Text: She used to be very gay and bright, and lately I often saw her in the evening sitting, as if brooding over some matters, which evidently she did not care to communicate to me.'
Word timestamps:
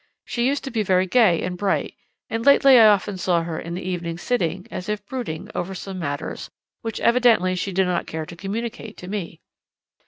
She 0.25 0.47
used 0.47 0.63
to 0.63 0.71
be 0.71 0.81
very 0.81 1.05
gay 1.05 1.43
and 1.43 1.55
bright, 1.55 1.93
and 2.27 2.43
lately 2.43 2.79
I 2.79 2.87
often 2.87 3.19
saw 3.19 3.43
her 3.43 3.59
in 3.59 3.75
the 3.75 3.87
evening 3.87 4.17
sitting, 4.17 4.65
as 4.71 4.89
if 4.89 5.05
brooding 5.05 5.51
over 5.53 5.75
some 5.75 5.99
matters, 5.99 6.49
which 6.81 6.99
evidently 6.99 7.53
she 7.55 7.71
did 7.71 7.85
not 7.85 8.07
care 8.07 8.25
to 8.25 8.35
communicate 8.35 8.97
to 8.97 9.07
me.' 9.07 9.41